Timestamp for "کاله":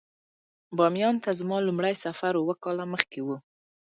2.63-2.85